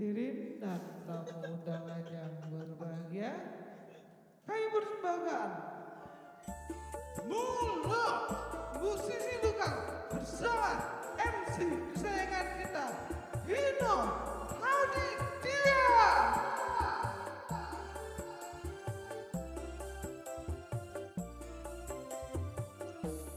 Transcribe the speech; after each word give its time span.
Hadirin 0.00 0.56
dan 0.64 0.80
tamu 1.04 1.28
undangan 1.44 2.00
yang 2.08 2.32
berbahagia, 2.48 3.36
kami 4.48 4.72
persembahkan 4.72 5.50
Muluk 7.28 8.24
musisi 8.80 9.44
tukang 9.44 10.08
bersama 10.08 11.04
MC 11.20 11.68
kesayangan 11.92 12.48
kita 12.64 12.86
Vino 13.44 13.96
Aditya. 14.64 15.84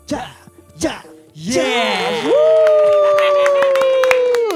Ja, 0.07 0.31
ja, 0.79 0.95
Yeah. 1.35 2.23
Wuh, 2.23 2.31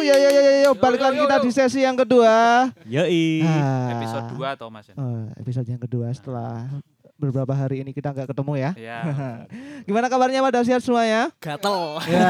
Yo 0.07 0.15
yo 0.15 0.29
yo 0.31 0.39
yo, 0.39 0.53
yo. 0.63 0.66
Balik 0.77 1.01
lagi 1.01 1.17
kita 1.17 1.37
di 1.41 1.51
sesi 1.51 1.79
yang 1.81 1.97
kedua. 1.97 2.69
Yoi. 2.85 3.41
Ah, 3.43 3.97
Episode 3.97 4.27
2 4.35 4.55
atau 4.57 4.67
Mas? 4.69 4.87
oh, 4.93 5.25
episode 5.37 5.67
yang 5.67 5.81
kedua 5.81 6.13
setelah 6.13 6.69
beberapa 7.17 7.49
hari 7.49 7.81
ini 7.81 7.91
kita 7.91 8.13
nggak 8.13 8.29
ketemu 8.29 8.53
ya. 8.61 8.71
Ya. 8.77 8.99
Gimana 9.89 10.05
kabarnya 10.05 10.45
pada 10.45 10.61
sehat 10.61 10.85
semuanya? 10.85 11.33
Gatel. 11.41 11.97
Ya, 12.05 12.29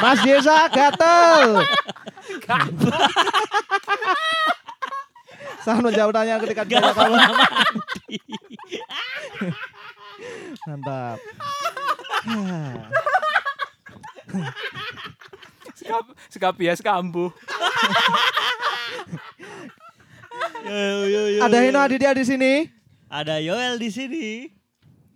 Mas 0.00 0.20
Yesa 0.24 0.58
gatel. 0.72 1.60
Saya 5.60 5.82
menjawab 5.82 6.14
tanya 6.14 6.38
ketika 6.40 6.62
ditanya 6.64 6.94
kamu. 6.94 7.16
Mantap. 10.66 11.18
Ah. 15.86 16.02
Sekap, 16.30 16.54
sekabias 16.58 16.82
kambuh. 16.82 17.30
Yo, 20.66 21.06
yo, 21.06 21.30
yo, 21.30 21.46
Ada. 21.46 21.62
Hino 21.62 21.78
Aditya 21.78 22.10
di 22.10 22.26
sini. 22.26 22.66
Ada 23.06 23.38
Yoel 23.38 23.78
di 23.78 23.86
sini. 23.86 24.50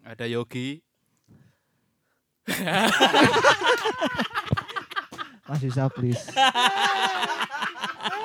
Ada 0.07 0.31
Yogi. 0.31 0.79
Mas 5.51 5.61
Yesa 5.67 5.91
please. 5.91 6.23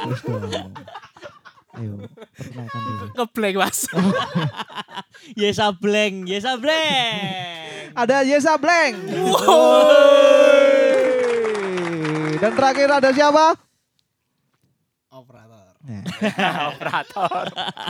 Please 0.06 0.22
dong. 0.22 0.70
Ayo, 1.76 2.08
perkenalkan 2.38 2.80
diri. 2.86 3.08
Ngeblank 3.18 3.56
Mas. 3.60 3.78
Yesa 5.42 5.74
Bleng, 5.74 6.30
Yesa 6.30 6.56
Bleng. 6.62 7.92
Ada 7.98 8.24
Yesa 8.24 8.56
Blank. 8.62 8.96
Woi. 9.12 10.65
Dan 12.36 12.52
terakhir 12.52 12.88
ada 12.92 13.10
siapa? 13.12 13.56
operator. 15.10 15.64
Operator. 16.76 17.44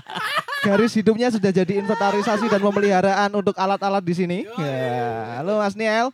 Garis 0.66 0.94
hidupnya 0.94 1.34
sudah 1.34 1.50
jadi 1.50 1.82
inventarisasi 1.82 2.46
dan 2.46 2.62
pemeliharaan 2.62 3.34
untuk 3.34 3.58
alat-alat 3.58 4.06
di 4.06 4.14
sini. 4.14 4.40
Ya. 4.62 5.42
Halo 5.42 5.58
Mas 5.58 5.74
Niel. 5.74 6.14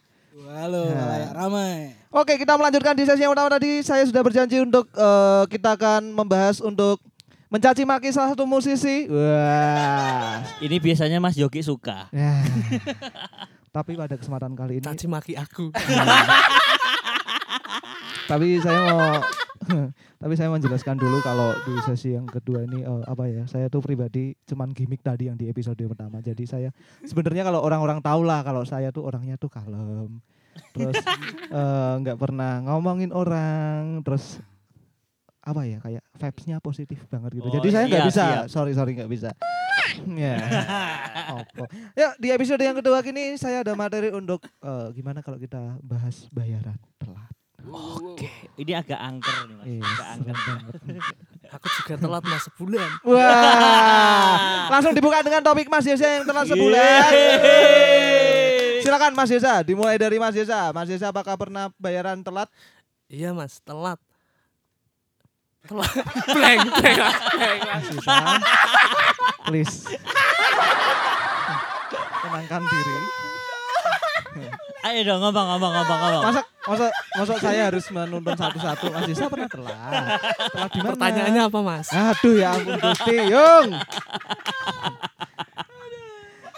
Halo, 0.52 0.88
Nah. 0.88 1.32
ramai. 1.32 1.96
Oke, 2.12 2.36
kita 2.36 2.56
melanjutkan 2.56 2.96
di 2.96 3.04
sesi 3.04 3.24
yang 3.24 3.32
utama 3.32 3.48
tadi. 3.48 3.84
Saya 3.84 4.04
sudah 4.04 4.24
berjanji 4.24 4.60
untuk 4.60 4.88
eh, 4.92 5.44
kita 5.48 5.76
akan 5.76 6.12
membahas 6.12 6.60
untuk 6.60 7.00
mencaci 7.48 7.84
maki 7.84 8.12
salah 8.12 8.32
satu 8.32 8.48
musisi. 8.48 9.08
Wah. 9.12 10.44
Ini 10.60 10.80
biasanya 10.80 11.20
Mas 11.20 11.36
Yogi 11.36 11.60
suka. 11.60 12.08
Ya. 12.12 12.40
Tapi 13.76 13.96
pada 13.96 14.20
kesempatan 14.20 14.52
kali 14.52 14.80
ini, 14.80 14.86
Caci 14.86 15.08
maki 15.08 15.34
aku. 15.36 15.72
Tapi 18.32 18.48
saya 18.64 18.80
mau, 18.88 19.20
tapi 20.24 20.34
saya 20.40 20.48
menjelaskan 20.48 20.96
dulu 20.96 21.20
kalau 21.20 21.52
di 21.68 21.76
sesi 21.84 22.16
yang 22.16 22.24
kedua 22.24 22.64
ini 22.64 22.88
eh, 22.88 23.04
apa 23.04 23.28
ya? 23.28 23.44
Saya 23.44 23.68
tuh 23.68 23.84
pribadi 23.84 24.40
cuman 24.48 24.72
gimmick 24.72 25.04
tadi 25.04 25.28
yang 25.28 25.36
di 25.36 25.52
episode 25.52 25.84
pertama. 25.84 26.24
Jadi 26.24 26.48
saya 26.48 26.72
sebenarnya 27.04 27.44
kalau 27.44 27.60
orang-orang 27.60 28.00
tahu 28.00 28.24
lah 28.24 28.40
kalau 28.48 28.64
saya 28.64 28.96
tuh 28.96 29.04
orangnya 29.04 29.36
tuh 29.36 29.52
kalem, 29.52 30.24
terus 30.72 30.96
eh, 31.60 31.94
nggak 32.00 32.16
pernah 32.16 32.64
ngomongin 32.72 33.12
orang, 33.12 34.00
terus 34.08 34.40
apa 35.42 35.66
ya 35.66 35.82
kayak 35.82 36.06
vibes-nya 36.16 36.58
positif 36.64 37.04
banget 37.12 37.42
gitu. 37.42 37.52
Oh, 37.52 37.56
Jadi 37.60 37.68
saya 37.68 37.86
nggak 37.92 38.04
siap, 38.06 38.12
bisa, 38.14 38.24
siap. 38.24 38.46
sorry 38.48 38.72
sorry 38.72 38.92
nggak 38.96 39.12
bisa. 39.12 39.30
ya. 40.24 40.38
Opo. 41.36 41.68
Ya 42.00 42.16
di 42.16 42.32
episode 42.32 42.64
yang 42.64 42.80
kedua 42.80 43.04
kini 43.04 43.36
saya 43.36 43.60
ada 43.60 43.76
materi 43.76 44.08
untuk 44.16 44.40
eh, 44.64 44.88
gimana 44.96 45.20
kalau 45.20 45.36
kita 45.36 45.76
bahas 45.84 46.32
bayaran 46.32 46.80
telat. 46.96 47.41
Oke, 47.70 48.30
ini 48.58 48.74
agak 48.74 48.98
angker 48.98 49.38
nih 49.46 49.56
Mas. 49.56 49.66
Iya, 49.70 49.84
Agak 49.86 50.08
angker. 50.18 50.36
Aku 51.52 51.68
juga 51.84 51.94
telat 52.00 52.24
mas 52.24 52.48
sebulan. 52.48 52.90
Wah, 53.04 54.72
langsung 54.72 54.96
dibuka 54.96 55.20
dengan 55.20 55.44
topik 55.44 55.68
Mas 55.68 55.84
Yesa 55.84 56.08
yang 56.08 56.24
telah 56.24 56.48
sebulan. 56.48 57.12
Yeay. 57.12 58.80
Silakan 58.80 59.14
Mas 59.14 59.30
Yesa, 59.30 59.60
dimulai 59.60 60.00
dari 60.00 60.16
Mas 60.16 60.32
Yesa. 60.32 60.72
Mas 60.72 60.88
Yesa 60.88 61.12
apakah 61.12 61.36
pernah 61.36 61.68
bayaran 61.76 62.24
telat? 62.24 62.48
Iya 63.12 63.36
mas, 63.36 63.60
telat. 63.68 64.00
Telat. 65.68 65.92
blank, 66.40 66.60
blank, 66.72 67.00
blank. 67.36 67.60
Mas 67.68 67.88
Yesa, 67.92 68.18
please. 69.44 69.76
Tenangkan 72.24 72.64
diri. 72.64 73.21
Ayo 74.82 75.00
dong 75.06 75.22
ngomong 75.22 75.46
ngomong 75.56 75.72
ngomong 75.78 76.00
ngomong. 76.02 76.24
Masa 76.26 76.42
masa 76.66 76.86
masa 77.14 77.34
saya 77.38 77.62
harus 77.70 77.86
menuntun 77.94 78.34
satu-satu. 78.34 78.90
Mas 78.90 79.06
Yesa 79.06 79.30
pernah 79.30 79.46
telat. 79.46 80.20
Telat 80.50 80.70
di 80.74 80.80
mana? 80.82 80.90
Pertanyaannya 80.94 81.42
apa 81.46 81.60
mas? 81.62 81.88
Aduh 81.94 82.36
ya 82.42 82.58
ampun 82.58 82.76
Gusti, 82.82 83.16
Yung. 83.30 83.70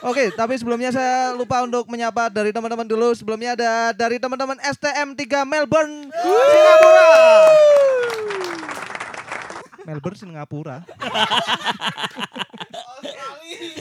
Oke, 0.04 0.36
tapi 0.36 0.60
sebelumnya 0.60 0.92
saya 0.92 1.32
lupa 1.32 1.64
untuk 1.64 1.88
menyapa 1.88 2.28
dari 2.28 2.52
teman-teman 2.52 2.84
dulu. 2.84 3.16
Sebelumnya 3.16 3.56
ada 3.56 3.96
dari 3.96 4.20
teman-teman 4.20 4.60
STM 4.60 5.16
3 5.16 5.48
Melbourne, 5.48 6.12
Singapura. 6.12 7.12
Melbourne 9.84 10.18
Singapura. 10.18 10.78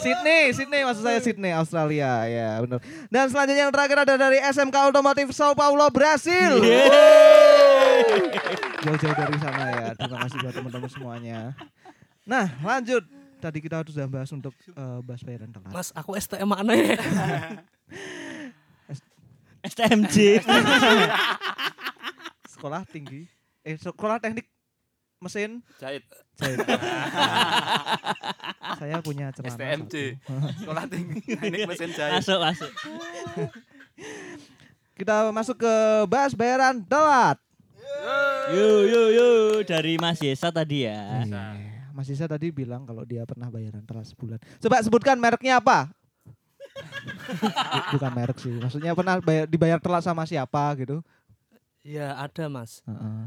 Sydney, 0.02 0.50
Sydney 0.50 0.82
maksud 0.82 1.02
saya 1.06 1.18
Sydney, 1.22 1.52
Australia. 1.54 2.26
Ya, 2.26 2.50
benar. 2.62 2.78
Dan 3.08 3.24
selanjutnya 3.30 3.62
yang 3.70 3.74
terakhir 3.74 3.98
ada 4.02 4.14
dari 4.18 4.38
SMK 4.42 4.76
Otomotif 4.90 5.30
Sao 5.30 5.54
Paulo, 5.54 5.86
Brasil. 5.94 6.58
Jauh-jauh 8.82 9.14
dari 9.14 9.36
sana 9.38 9.64
ya. 9.70 9.86
Terima 9.94 10.18
kasih 10.26 10.36
buat 10.42 10.54
teman-teman 10.54 10.90
semuanya. 10.90 11.38
Nah, 12.26 12.50
lanjut. 12.62 13.06
Tadi 13.42 13.58
kita 13.58 13.82
sudah 13.82 14.06
bahas 14.06 14.30
untuk 14.30 14.54
eh, 14.70 14.98
bahas 15.02 15.22
bayaran 15.26 15.50
telat. 15.50 15.74
Mas, 15.74 15.90
aku 15.98 16.14
STM 16.14 16.46
mana 16.46 16.78
ya? 16.78 16.94
STMJ. 19.66 20.42
Sekolah 22.54 22.86
tinggi. 22.86 23.26
Eh, 23.66 23.78
sekolah 23.78 24.18
teknik 24.22 24.46
mesin 25.22 25.62
Jahit. 25.78 26.02
jahit. 26.34 26.58
Saya 28.76 28.98
punya 28.98 29.30
celana. 29.30 29.54
STMJ. 29.54 29.94
satu. 30.18 30.48
Sekolah 30.58 30.84
tinggi 30.86 31.18
teknik 31.38 31.66
mesin 31.66 31.90
jahit. 31.92 32.18
masuk 32.18 32.38
masuk. 32.40 32.70
Kita 34.92 35.30
masuk 35.30 35.56
ke 35.56 35.74
bahas 36.06 36.32
bayaran 36.32 36.82
telat. 36.82 37.38
Yo 38.50 38.84
yo 38.84 39.02
yo 39.08 39.28
dari 39.62 39.96
Mas 39.96 40.18
Yesa 40.18 40.50
tadi 40.50 40.84
ya. 40.84 41.22
Iya. 41.22 41.44
Mas 41.92 42.08
Isa 42.08 42.24
tadi 42.24 42.48
bilang 42.48 42.82
kalau 42.82 43.04
dia 43.04 43.22
pernah 43.22 43.46
bayaran 43.46 43.84
telat 43.84 44.08
sebulan. 44.08 44.40
Coba 44.58 44.80
sebutkan 44.80 45.14
mereknya 45.14 45.60
apa? 45.60 45.92
Bu- 46.72 47.92
Bukan 47.94 48.10
merek 48.10 48.38
sih. 48.38 48.48
Maksudnya 48.50 48.96
pernah 48.96 49.20
bayar, 49.20 49.44
dibayar 49.44 49.76
telat 49.76 50.00
sama 50.00 50.24
siapa 50.24 50.72
gitu? 50.80 51.04
Iya 51.84 52.16
ada 52.16 52.48
mas. 52.48 52.80
Heeh. 52.82 53.22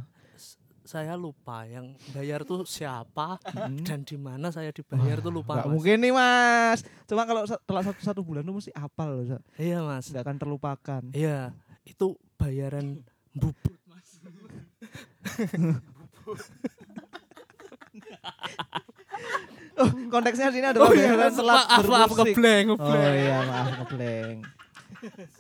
Saya 0.96 1.20
lupa 1.20 1.68
yang 1.68 1.92
bayar 2.10 2.48
tuh 2.48 2.64
siapa 2.64 3.36
Mm. 3.44 3.84
dan 3.84 4.00
di 4.02 4.16
mana 4.16 4.48
saya 4.48 4.72
dibayar 4.72 5.20
tuh 5.20 5.28
lupa 5.30 5.60
mas. 5.60 5.68
mungkin 5.68 6.00
nih 6.00 6.16
mas. 6.16 6.88
Cuma 7.04 7.28
kalau 7.28 7.44
telat 7.44 7.84
satu, 7.84 8.00
satu 8.00 8.22
bulan 8.24 8.42
tuh 8.42 8.56
mesti 8.56 8.72
apal 8.72 9.12
loh. 9.12 9.26
Sa. 9.28 9.44
Iya 9.60 9.84
mas. 9.84 10.08
Nggak 10.08 10.24
akan 10.24 10.38
terlupakan. 10.40 11.02
Iya, 11.12 11.52
itu 11.84 12.08
bayaran 12.36 13.04
bubut 13.34 13.76
mas. 13.86 14.08
Oh, 19.76 19.92
konteksnya 20.08 20.56
sini 20.56 20.64
adalah 20.64 20.88
Oh 20.88 20.96
iya, 20.96 21.12
bayaran 21.12 21.36
telat 21.36 21.56
maaf, 21.58 21.84
maaf, 21.84 22.10
bermusik. 22.10 22.32
ngeblank, 22.32 22.66
Oh 22.80 22.96
iya 23.12 23.38
maaf 23.44 23.68
ngeblank. 23.76 24.38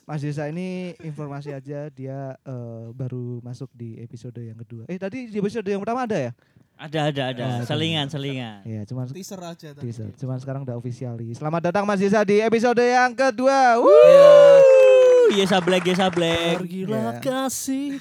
Mas 0.03 0.21
Desa 0.21 0.45
ini 0.47 0.93
informasi 0.99 1.49
aja 1.49 1.89
dia 1.89 2.37
eh, 2.37 2.85
baru 2.91 3.39
masuk 3.41 3.69
di 3.71 3.97
episode 3.97 4.37
yang 4.37 4.57
kedua. 4.57 4.85
Eh 4.85 4.97
tadi 4.97 5.27
di 5.27 5.37
episode 5.37 5.65
yang 5.65 5.79
pertama 5.79 6.03
ada 6.03 6.17
ya? 6.17 6.31
Ada 6.75 6.99
ada 7.07 7.23
ada. 7.31 7.43
Oh. 7.47 7.63
Selingan 7.63 8.11
selingan. 8.11 8.59
Iya, 8.67 8.83
cuma 8.83 9.07
teaser 9.07 9.39
aja 9.39 9.71
tadi. 9.71 9.79
teaser. 9.87 10.11
Cuman 10.19 10.37
sekarang 10.37 10.67
udah 10.67 10.75
officially. 10.75 11.31
Selamat 11.31 11.71
datang 11.71 11.87
Mas 11.87 12.03
Desa 12.03 12.19
di 12.21 12.43
episode 12.43 12.83
yang 12.83 13.15
kedua. 13.15 13.79
Wuh. 13.79 13.87
Wuh, 13.87 15.31
Yesa 15.33 15.57
Black 15.57 15.87
Yesa 15.87 16.11
Black. 16.11 16.59
Pergilah 16.61 17.17
Ya. 17.17 17.23
kasih. 17.23 17.97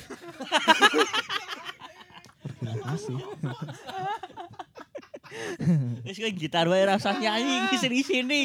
Terima 2.44 2.74
kasih. 2.84 3.16
Wis 6.04 6.16
kowe 6.18 6.30
gitar 6.30 6.66
wae 6.68 6.84
ra 6.84 6.94
usah 6.94 7.16
nyanyi 7.16 7.66
iki 7.66 7.76
sini 7.78 8.00
sini. 8.02 8.44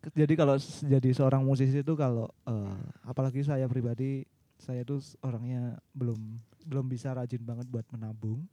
Jadi 0.00 0.32
kalau 0.32 0.56
jadi 0.80 1.10
seorang 1.12 1.44
musisi 1.44 1.84
itu 1.84 1.92
kalau 1.92 2.24
eh, 2.48 2.80
apalagi 3.04 3.44
saya 3.44 3.68
pribadi 3.68 4.24
saya 4.56 4.84
tuh 4.84 5.00
orangnya 5.24 5.76
belum 5.92 6.16
belum 6.68 6.86
bisa 6.88 7.12
rajin 7.12 7.40
banget 7.44 7.68
buat 7.68 7.84
menabung. 7.92 8.44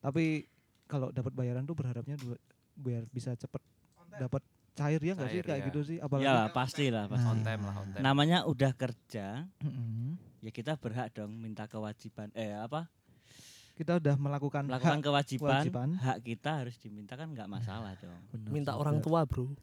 Tapi 0.00 0.48
kalau 0.88 1.12
dapat 1.12 1.32
bayaran 1.32 1.64
tuh 1.64 1.76
berharapnya 1.76 2.16
biar 2.76 3.04
bisa 3.12 3.36
cepet 3.36 3.60
dapat 4.16 4.42
cair 4.72 5.00
ya 5.04 5.12
nggak 5.12 5.30
sih 5.32 5.42
kayak 5.44 5.60
ya. 5.60 5.66
gitu 5.68 5.80
sih 5.84 5.98
apalagi 6.00 6.28
Ya 6.28 6.48
pasti 6.48 6.86
lah, 6.88 7.04
pasti. 7.08 7.28
On 7.28 7.40
time 7.44 7.62
lah, 7.68 7.74
on 7.76 7.88
time. 7.92 8.02
Namanya 8.04 8.38
udah 8.48 8.72
kerja, 8.72 9.44
Mm-mm. 9.60 10.16
ya 10.40 10.50
kita 10.52 10.80
berhak 10.80 11.12
dong 11.12 11.36
minta 11.36 11.68
kewajiban 11.68 12.32
eh 12.32 12.56
apa? 12.56 12.88
Kita 13.72 13.96
udah 13.96 14.14
melakukan 14.16 14.64
Melakukan 14.64 14.94
hak- 14.94 15.04
kewajiban, 15.04 15.48
kewajiban. 15.64 15.88
hak 15.96 16.18
kita 16.20 16.50
harus 16.58 16.76
diminta 16.76 17.14
kan 17.14 17.26
nggak 17.26 17.46
masalah 17.46 17.96
dong. 17.96 18.20
benar 18.30 18.50
Minta 18.50 18.72
orang 18.74 18.98
tua, 18.98 19.24
Bro. 19.24 19.52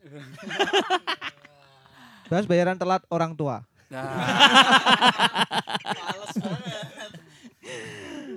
bahas 2.28 2.46
bayaran 2.46 2.76
telat 2.76 3.02
orang 3.08 3.34
tua 3.34 3.66
Nah, 3.90 4.06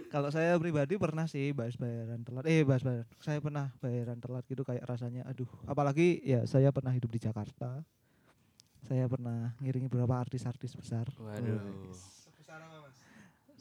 Kalau 0.09 0.29
saya 0.29 0.57
pribadi 0.57 0.97
pernah 0.97 1.25
sih 1.27 1.53
bahas 1.53 1.73
bayaran 1.75 2.21
telat. 2.21 2.45
Eh 2.47 2.61
bahas 2.63 2.81
bayaran. 2.81 3.05
Saya 3.19 3.37
pernah 3.39 3.69
bayaran 3.79 4.17
telat 4.17 4.45
gitu 4.47 4.61
kayak 4.63 4.81
rasanya 4.83 5.25
aduh. 5.25 5.49
Apalagi 5.65 6.21
ya 6.23 6.45
saya 6.45 6.69
pernah 6.69 6.89
hidup 6.91 7.09
di 7.09 7.19
Jakarta. 7.19 7.85
Saya 8.83 9.05
pernah 9.07 9.53
ngiringi 9.59 9.87
beberapa 9.87 10.17
artis-artis 10.19 10.73
besar. 10.73 11.05
waduh. 11.15 11.61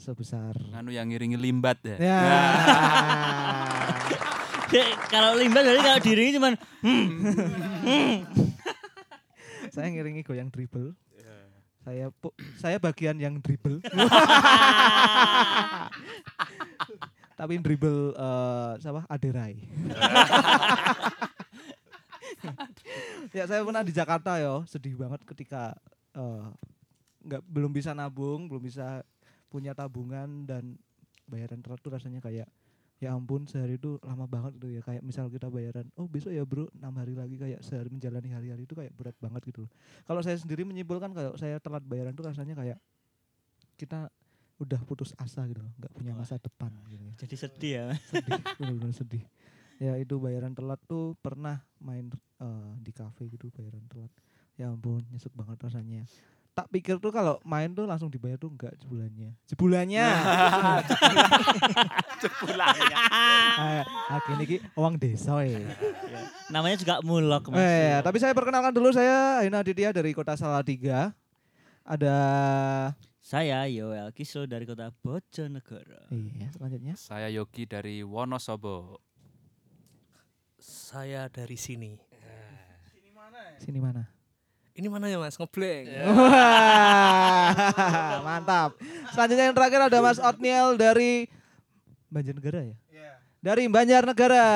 Sebesar 0.02 0.58
Nganu 0.58 0.90
yang 0.90 1.14
ngiringi 1.14 1.38
limbat 1.38 1.78
ya. 1.86 1.98
Ya. 2.02 2.18
kalau 5.14 5.38
limbah 5.38 5.62
jadi 5.62 5.78
kalau 5.78 6.02
diri 6.02 6.34
cuman 6.34 6.58
saya 9.74 9.88
ngiringi 9.94 10.26
goyang 10.26 10.50
dribble. 10.50 10.98
Saya 11.82 12.14
pu- 12.14 12.38
saya 12.62 12.78
bagian 12.78 13.18
yang 13.18 13.42
dribble. 13.42 13.82
Tapi 17.40 17.58
dribble 17.62 18.14
eh 18.14 18.72
siapa? 18.82 19.06
Aderai. 19.10 19.58
ya 23.38 23.46
saya 23.50 23.66
pernah 23.66 23.84
di 23.86 23.94
Jakarta 23.94 24.38
yo, 24.38 24.62
sedih 24.70 24.94
banget 24.98 25.22
ketika 25.26 25.74
eh, 26.14 26.46
nggak 27.26 27.42
belum 27.50 27.74
bisa 27.74 27.98
nabung, 27.98 28.46
belum 28.46 28.62
bisa 28.62 29.02
punya 29.52 29.76
tabungan 29.76 30.48
dan 30.48 30.80
bayaran 31.28 31.60
telat 31.60 31.84
tuh 31.84 31.92
rasanya 31.92 32.24
kayak 32.24 32.48
ya 33.02 33.18
ampun 33.18 33.50
sehari 33.50 33.82
itu 33.82 33.98
lama 34.06 34.30
banget 34.30 34.62
gitu 34.62 34.70
ya. 34.72 34.82
Kayak 34.86 35.04
misal 35.04 35.28
kita 35.28 35.52
bayaran 35.52 35.90
oh 36.00 36.08
besok 36.08 36.32
ya 36.32 36.48
bro 36.48 36.72
enam 36.78 36.94
hari 36.96 37.18
lagi 37.18 37.36
kayak 37.36 37.60
sehari 37.60 37.92
menjalani 37.92 38.30
hari-hari 38.32 38.64
itu 38.64 38.78
kayak 38.78 38.94
berat 38.96 39.18
banget 39.20 39.42
gitu 39.52 39.68
loh. 39.68 39.72
kalau 40.08 40.22
saya 40.24 40.38
sendiri 40.40 40.64
menyimpulkan 40.64 41.12
kalau 41.12 41.36
saya 41.36 41.60
telat 41.60 41.84
bayaran 41.84 42.16
tuh 42.16 42.30
rasanya 42.30 42.56
kayak 42.56 42.80
kita 43.76 44.08
udah 44.62 44.78
putus 44.86 45.18
asa 45.18 45.42
gitu 45.50 45.58
loh 45.58 45.74
nggak 45.82 45.94
punya 45.98 46.14
masa 46.14 46.38
depan 46.38 46.70
gitu 46.94 47.02
ya. 47.02 47.14
Jadi 47.26 47.36
sedih 47.36 47.74
ya. 47.74 47.86
sedih 48.08 48.38
benar-benar 48.62 48.94
sedih. 48.94 49.26
Ya 49.82 49.98
itu 49.98 50.22
bayaran 50.22 50.54
telat 50.54 50.78
tuh 50.86 51.18
pernah 51.18 51.66
main 51.82 52.14
eh, 52.38 52.72
di 52.78 52.94
kafe 52.94 53.34
gitu 53.34 53.50
bayaran 53.50 53.82
telat. 53.90 54.14
Ya 54.62 54.70
ampun 54.70 55.02
nyesek 55.10 55.34
banget 55.34 55.58
rasanya 55.58 56.06
tak 56.52 56.68
pikir 56.68 57.00
tuh 57.00 57.16
kalau 57.16 57.40
main 57.48 57.72
tuh 57.72 57.88
langsung 57.88 58.12
dibayar 58.12 58.36
tuh 58.36 58.52
enggak 58.52 58.76
sebulannya 58.84 59.32
sebulannya 59.48 60.06
Cepulanya. 62.22 62.98
ah, 63.58 63.82
ah, 64.12 64.20
gini 64.28 64.44
ki 64.46 64.58
uang 64.76 65.00
desa 65.00 65.42
ya 65.48 65.64
Namanya 66.52 66.76
juga 66.76 67.00
mulok 67.02 67.56
Mas. 67.56 67.64
Eh, 67.64 67.96
tapi 68.04 68.20
saya 68.20 68.36
perkenalkan 68.36 68.76
dulu 68.76 68.92
saya 68.92 69.40
Aina 69.40 69.64
Aditya 69.64 69.96
dari 69.96 70.12
Kota 70.12 70.36
Salatiga. 70.36 71.16
Ada 71.88 72.16
Saya 73.24 73.66
Yoel 73.72 74.12
Kisro 74.12 74.44
dari 74.46 74.68
kota 74.68 74.92
Bojonegoro. 75.02 76.12
iya, 76.14 76.52
selanjutnya. 76.54 76.94
Saya 77.00 77.32
Yogi 77.32 77.64
dari 77.66 78.04
Wonosobo. 78.04 79.00
Saya 80.60 81.26
dari 81.32 81.56
sini. 81.58 81.96
Sini 83.58 83.80
mana? 83.80 84.21
Ini 84.72 84.88
mana 84.88 85.12
ya, 85.12 85.20
Mas? 85.20 85.36
Ngeblank. 85.36 85.86
Wah, 86.16 87.52
mantap. 88.24 88.72
Selanjutnya 89.12 89.52
yang 89.52 89.56
terakhir 89.56 89.92
ada 89.92 89.98
Mas 90.00 90.16
Otniel 90.16 90.80
dari 90.80 91.28
Banjarnegara 92.08 92.72
ya? 92.72 92.76
Dari 93.42 93.66
Banjarnegara. 93.68 94.48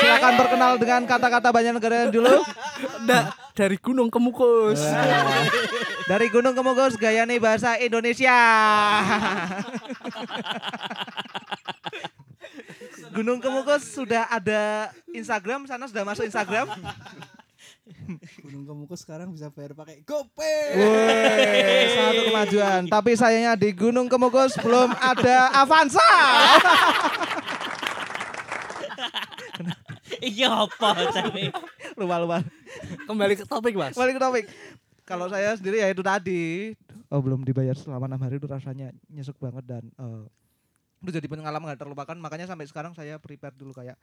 Silakan 0.00 0.34
berkenal 0.40 0.80
dengan 0.80 1.04
kata-kata 1.04 1.52
Banjarnegara 1.52 2.08
dulu. 2.10 2.42
Da, 3.04 3.30
dari 3.52 3.76
Gunung 3.76 4.08
Kemukus. 4.10 4.80
Dari 6.10 6.26
Gunung 6.32 6.56
Kemukus 6.56 6.96
gaya 6.96 7.22
nih 7.28 7.38
bahasa 7.38 7.76
Indonesia. 7.78 8.34
Gunung 13.14 13.38
Kemukus 13.38 13.94
sudah 13.94 14.26
ada 14.32 14.90
Instagram, 15.12 15.70
sana 15.70 15.86
sudah 15.86 16.02
masuk 16.08 16.26
Instagram. 16.26 16.72
Gunung 18.44 18.64
Kemukus 18.64 19.04
sekarang 19.04 19.28
bisa 19.28 19.52
bayar 19.52 19.76
pakai 19.76 20.00
GoPay. 20.08 20.62
Wih, 20.72 21.84
satu 21.92 22.22
kemajuan. 22.32 22.80
Tapi 22.88 23.10
sayangnya 23.12 23.52
di 23.60 23.70
Gunung 23.76 24.08
Kemukus 24.08 24.56
belum 24.60 24.92
ada 24.96 25.52
Avanza. 25.52 26.12
Iki 30.24 30.44
apa 30.48 30.88
tapi? 31.12 31.52
lupa 32.00 32.16
lupa. 32.16 32.38
Kembali 33.04 33.34
ke 33.36 33.44
topik, 33.44 33.76
Mas. 33.76 33.92
Balik 33.92 34.16
ke 34.16 34.22
topik. 34.22 34.44
Kalau 35.04 35.28
saya 35.28 35.52
sendiri 35.52 35.84
ya 35.84 35.92
itu 35.92 36.00
tadi, 36.00 36.72
oh 37.12 37.20
belum 37.20 37.44
dibayar 37.44 37.76
selama 37.76 38.08
enam 38.08 38.20
hari 38.24 38.40
itu 38.40 38.48
rasanya 38.48 38.88
nyesek 39.12 39.36
banget 39.36 39.64
dan 39.68 39.84
eh, 40.00 40.24
itu 41.04 41.20
jadi 41.20 41.28
pengalaman 41.28 41.76
gak 41.76 41.84
terlupakan. 41.84 42.16
Makanya 42.16 42.48
sampai 42.48 42.64
sekarang 42.64 42.96
saya 42.96 43.20
prepare 43.20 43.52
dulu 43.52 43.76
kayak, 43.76 44.00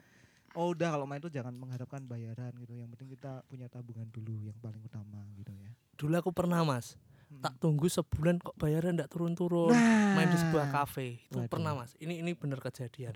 oh 0.55 0.75
udah 0.75 0.89
kalau 0.95 1.05
main 1.07 1.21
itu 1.23 1.31
jangan 1.31 1.53
mengharapkan 1.55 2.03
bayaran 2.03 2.51
gitu. 2.59 2.73
Yang 2.75 2.89
penting 2.97 3.09
kita 3.15 3.31
punya 3.47 3.67
tabungan 3.71 4.07
dulu 4.11 4.35
yang 4.43 4.57
paling 4.59 4.81
utama 4.83 5.23
gitu 5.39 5.51
ya. 5.55 5.71
Dulu 5.95 6.13
aku 6.19 6.31
pernah, 6.35 6.63
Mas. 6.65 6.99
Hmm. 7.31 7.39
Tak 7.43 7.53
tunggu 7.63 7.87
sebulan 7.87 8.41
kok 8.43 8.55
bayaran 8.59 8.99
enggak 8.99 9.11
turun-turun. 9.11 9.71
Nah. 9.71 10.15
Main 10.19 10.29
di 10.31 10.37
sebuah 10.39 10.67
kafe. 10.71 11.23
Itu 11.31 11.39
Waduh. 11.39 11.51
pernah, 11.51 11.71
Mas. 11.77 11.95
Ini 11.99 12.19
ini 12.19 12.35
bener 12.35 12.59
kejadian. 12.59 13.15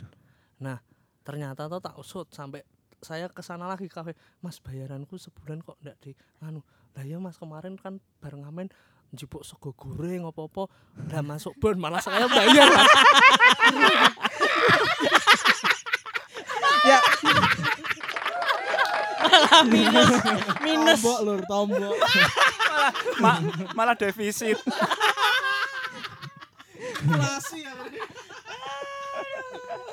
Nah, 0.64 0.80
ternyata 1.28 1.68
tuh 1.68 1.84
tak 1.84 2.00
usut 2.00 2.32
sampai 2.32 2.64
saya 3.04 3.28
ke 3.28 3.44
sana 3.44 3.68
lagi 3.68 3.92
kafe. 3.92 4.16
Mas, 4.40 4.64
bayaranku 4.64 5.20
sebulan 5.20 5.60
kok 5.66 5.76
enggak 5.84 5.98
di 6.00 6.12
anu. 6.40 6.64
Lah 6.96 7.04
ya 7.04 7.20
Mas, 7.20 7.36
kemarin 7.36 7.76
kan 7.76 8.00
bareng 8.24 8.48
ngamen 8.48 8.72
njupuk 9.14 9.46
sego 9.46 9.72
goreng 9.78 10.26
apa-apa 10.28 10.68
udah 11.08 11.22
masuk 11.24 11.54
bon 11.62 11.78
malah 11.78 12.02
saya 12.04 12.28
bayar 12.28 12.68
Mas. 12.68 12.92
Ya, 16.86 17.00
minus 19.66 20.10
minus. 20.62 21.02
Tombok 21.02 21.20
lur, 21.22 21.40
tombok. 21.44 21.94
Ma- 23.18 23.42
malah 23.74 23.94
defisit. 23.94 24.58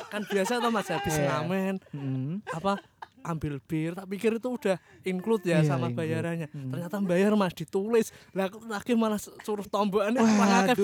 kan 0.09 0.23
biasa 0.29 0.61
tuh 0.61 0.69
Mas 0.69 0.89
habis 0.89 1.15
Iya. 1.17 1.41
ngamen 1.41 1.81
hmm. 1.89 2.45
apa 2.53 2.77
ambil 3.25 3.57
bir 3.63 3.95
tak 3.95 4.07
pikir 4.11 4.37
itu 4.37 4.49
udah 4.51 4.77
include 5.03 5.43
ya 5.43 5.63
Iya, 5.63 5.65
sama 5.65 5.89
include. 5.89 5.99
bayarannya 6.05 6.49
Hmm. 6.53 6.69
ternyata 6.69 7.01
bayar 7.01 7.33
mas 7.33 7.55
ditulis 7.55 8.13
lah 8.35 8.45
aku 8.45 8.61
lagi 8.67 8.93
malah 8.93 9.17
suruh 9.17 9.65
tombokannya 9.65 10.21
malah 10.21 10.69
banget. 10.69 10.77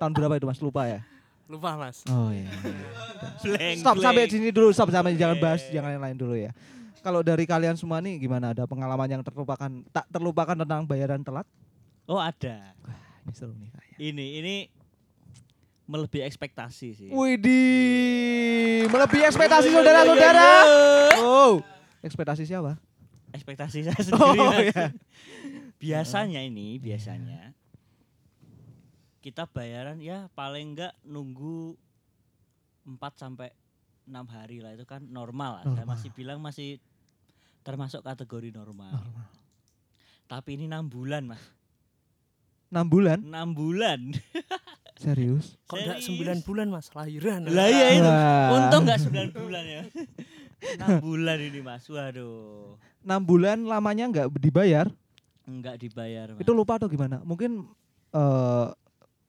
Tahun 0.00 0.12
berapa 0.16 0.32
itu 0.34 0.46
mas? 0.48 0.56
Lupa 0.56 0.88
ya? 0.88 1.04
Lupa 1.50 1.74
mas 1.74 2.06
Oh 2.06 2.30
iya. 2.30 2.46
Blank, 3.42 3.82
Stop 3.82 3.98
sampai 3.98 4.24
blank. 4.24 4.32
sini 4.32 4.48
dulu, 4.48 4.70
stop 4.70 4.88
sampai 4.88 5.18
jangan 5.18 5.34
bahas 5.36 5.66
jangan 5.66 5.90
yang 5.90 6.02
lain 6.02 6.14
dulu 6.14 6.38
ya. 6.38 6.54
Kalau 7.00 7.20
dari 7.20 7.42
kalian 7.42 7.74
semua 7.74 7.98
nih 7.98 8.20
gimana? 8.20 8.52
Ada 8.52 8.64
pengalaman 8.64 9.08
yang 9.08 9.22
terlupakan 9.24 9.70
tak 9.88 10.06
terlupakan 10.08 10.54
tentang 10.54 10.84
bayaran 10.84 11.18
telat? 11.20 11.48
Oh 12.04 12.20
ada. 12.20 12.70
Ini 13.24 13.32
seru 13.32 13.50
nih 13.52 13.68
kayaknya. 13.68 13.96
Ini 13.98 14.26
ini 14.38 14.54
melebihi 15.84 16.22
ekspektasi 16.22 16.88
sih. 16.94 17.08
Widih, 17.10 18.86
melebihi 18.86 19.22
ekspektasi 19.26 19.68
saudara-saudara. 19.70 20.48
Oh, 21.18 21.58
ekspektasi 22.00 22.46
siapa? 22.46 22.78
Ekspektasi 23.30 23.90
saya 23.90 24.00
sendiri. 24.06 24.38
Oh 24.38 24.54
iya. 24.60 24.86
Biasanya 25.80 26.44
ini 26.44 26.76
biasanya 26.76 27.56
kita 29.20 29.44
bayaran 29.44 30.00
ya 30.00 30.32
paling 30.32 30.72
enggak 30.76 30.96
nunggu 31.04 31.76
4 32.88 32.96
sampai 33.20 33.52
6 34.08 34.16
hari 34.32 34.64
lah 34.64 34.72
itu 34.74 34.88
kan 34.88 35.04
normal 35.04 35.60
lah. 35.60 35.64
Saya 35.68 35.84
Normal. 35.84 35.92
masih 35.94 36.10
bilang 36.16 36.38
masih 36.40 36.68
termasuk 37.60 38.00
kategori 38.00 38.50
normal. 38.50 38.96
Normal. 38.96 39.28
Tapi 40.26 40.56
ini 40.56 40.66
6 40.66 40.88
bulan, 40.88 41.22
Mas. 41.28 41.42
6 42.70 42.86
bulan 42.86 43.18
6 43.20 43.58
bulan. 43.58 44.00
Serius? 45.04 45.56
Kok 45.68 45.80
enggak. 45.80 45.98
9 46.42 46.48
bulan 46.48 46.66
Mas 46.72 46.86
lahiran. 46.92 47.40
Lah 47.48 47.68
iya 47.68 47.86
itu. 47.96 48.08
Wah. 48.08 48.48
Untung 48.56 48.82
nggak 48.88 49.00
9 49.04 49.36
bulan 49.36 49.64
ya. 49.64 49.82
6 50.60 51.04
bulan 51.04 51.38
ini 51.40 51.60
Mas. 51.60 51.84
Waduh. 51.88 52.76
6 53.04 53.28
bulan 53.28 53.58
lamanya 53.68 54.04
nggak 54.08 54.26
dibayar. 54.40 54.86
Enggak 55.44 55.76
dibayar. 55.80 56.36
Mas. 56.36 56.40
Itu 56.40 56.52
lupa 56.56 56.76
atau 56.80 56.88
gimana? 56.88 57.20
Mungkin 57.24 57.68
eh 58.16 58.66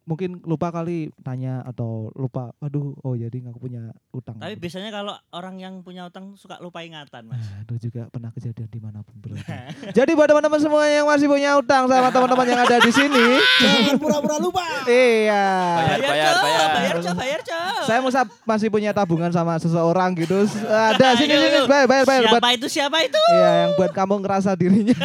mungkin 0.01 0.41
lupa 0.43 0.73
kali 0.73 1.13
tanya 1.21 1.61
atau 1.61 2.09
lupa. 2.17 2.51
Aduh, 2.59 2.97
oh 3.05 3.13
jadi 3.13 3.45
aku 3.47 3.69
punya 3.69 3.93
utang. 4.09 4.37
Tapi 4.41 4.57
biasanya 4.57 4.89
kalau 4.89 5.13
orang 5.33 5.61
yang 5.61 5.73
punya 5.85 6.09
utang 6.09 6.33
suka 6.33 6.57
lupa 6.57 6.81
ingatan, 6.81 7.29
Mas. 7.29 7.41
Aduh 7.61 7.77
juga 7.77 8.09
pernah 8.09 8.33
kejadian 8.33 8.69
di 8.69 8.79
mana 8.81 9.05
pun 9.05 9.13
berada. 9.21 9.69
Jadi 9.97 10.11
buat 10.17 10.27
teman-teman 10.27 10.59
semua 10.59 10.83
yang 10.89 11.05
masih 11.05 11.27
punya 11.29 11.53
utang 11.57 11.85
sama 11.85 12.09
teman-teman 12.15 12.45
yang 12.49 12.61
ada 12.65 12.77
di 12.81 12.91
sini, 12.91 13.25
Jangan 13.61 13.95
pura-pura 14.01 14.37
lupa. 14.41 14.65
iya. 14.89 15.45
Bayar, 15.77 15.99
bayar, 16.01 16.33
bayar. 16.41 16.95
bayar, 16.97 17.15
bayar, 17.15 17.39
Cok. 17.45 17.81
Saya 17.85 17.99
masa 18.01 18.21
masih 18.45 18.67
punya 18.73 18.91
tabungan 18.91 19.29
sama 19.29 19.57
seseorang 19.61 20.17
gitu. 20.17 20.49
Ada 20.65 21.17
sini 21.17 21.33
Ayo, 21.33 21.41
sini 21.45 21.57
bayar 21.69 21.85
bayar 21.85 22.05
bayar 22.09 22.21
buat 22.27 22.41
Siapa 22.41 22.49
itu? 22.57 22.67
Siapa 22.67 22.97
itu? 23.05 23.21
Iya, 23.29 23.51
yang 23.65 23.71
buat 23.77 23.91
kamu 23.93 24.15
ngerasa 24.25 24.57
dirinya. 24.57 24.97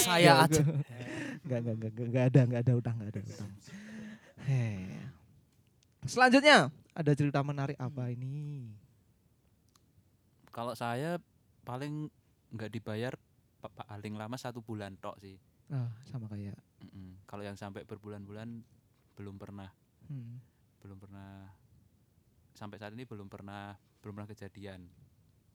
Saya 0.00 0.48
aja. 0.48 0.62
Enggak, 1.50 1.66
enggak, 1.66 1.90
enggak, 1.90 2.06
enggak 2.06 2.24
ada, 2.30 2.40
enggak 2.46 2.62
ada 2.62 2.72
utang, 2.78 2.94
enggak 3.02 3.10
ada 3.10 3.20
utang. 3.26 3.50
Hei. 4.46 4.86
Selanjutnya, 6.06 6.70
ada 6.94 7.12
cerita 7.18 7.42
menarik 7.42 7.74
apa 7.74 8.06
ini? 8.14 8.70
Kalau 10.54 10.78
saya 10.78 11.18
paling 11.66 12.06
nggak 12.54 12.70
dibayar 12.70 13.18
pa- 13.58 13.74
paling 13.82 14.14
lama 14.14 14.38
satu 14.38 14.62
bulan 14.62 14.94
tok 15.02 15.18
sih. 15.18 15.34
Ah, 15.74 15.90
sama 16.06 16.30
kayak 16.30 16.54
Mm-mm. 16.86 17.18
Kalau 17.26 17.42
yang 17.42 17.58
sampai 17.58 17.82
berbulan-bulan 17.82 18.62
belum 19.18 19.34
pernah, 19.34 19.74
hmm, 20.06 20.38
belum 20.86 21.02
pernah 21.02 21.50
sampai 22.54 22.78
saat 22.78 22.94
ini 22.94 23.02
belum 23.10 23.26
pernah 23.26 23.74
belum 24.06 24.22
pernah 24.22 24.30
kejadian. 24.30 24.86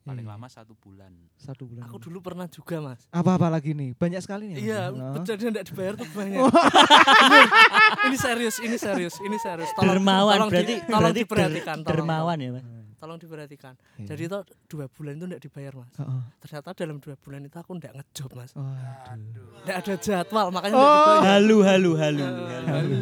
Paling 0.05 0.21
Iya. 0.21 0.31
lama 0.31 0.47
satu 0.47 0.77
bulan. 0.77 1.09
satu 1.35 1.65
bulan. 1.65 1.81
Aku 1.83 1.97
dulu 1.97 2.21
pernah 2.21 2.45
juga 2.45 2.77
Mas. 2.79 3.09
Apa-apa 3.09 3.49
lagi 3.49 3.73
nih? 3.73 3.91
Banyak 3.91 4.21
sekali 4.21 4.53
nih. 4.53 4.61
Iya, 4.63 4.81
kejadian 5.17 5.49
enggak 5.51 5.65
dibayar 5.65 5.93
tuh 5.95 6.05
banyak. 6.07 6.37
ini 8.05 8.13
serius, 8.15 8.55
ini 8.59 8.77
serius, 8.77 9.15
ini 9.19 9.37
serius. 9.37 9.69
Tolong, 9.73 9.97
Dermawan 9.97 10.35
tolong 10.37 10.45
di- 10.45 10.53
berarti 10.53 10.73
tolong 10.79 11.01
berarti 11.01 11.09
der- 11.11 11.19
diperhatikan, 11.19 11.77
tolong, 11.79 11.89
dermawan 11.89 12.37
ya, 12.37 12.49
Mas. 12.53 12.65
Tolong, 13.05 13.21
diperhatikan. 13.21 13.77
Iya. 14.01 14.09
Jadi 14.09 14.21
itu 14.25 14.41
dua 14.65 14.89
bulan 14.89 15.13
itu 15.13 15.25
enggak 15.29 15.43
dibayar 15.45 15.73
mas. 15.77 15.93
Heeh. 16.01 16.21
Ternyata 16.41 16.73
dalam 16.73 16.97
dua 16.97 17.15
bulan 17.21 17.45
itu 17.45 17.57
aku 17.61 17.71
enggak 17.77 17.93
ngejob 17.93 18.33
mas. 18.33 18.51
Enggak 18.57 19.77
ada 19.85 19.93
jadwal 20.01 20.49
makanya 20.49 20.73
Oh. 20.75 21.21
Halu 21.21 21.61
halu 21.61 21.91
halu. 21.93 22.25
Halu. 22.65 22.97